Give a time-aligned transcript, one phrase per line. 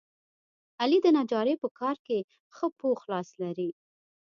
[0.81, 2.17] علي د نجارۍ په کار کې
[2.55, 3.69] ښه پوخ لاس لري.